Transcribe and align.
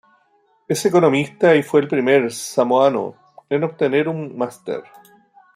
Es 0.67 0.83
economista 0.83 1.55
y 1.55 1.61
fue 1.61 1.81
el 1.81 1.87
primer 1.87 2.31
samoano 2.31 3.13
en 3.51 3.63
obtener 3.65 4.09
un 4.09 4.35
Máster. 4.35 4.81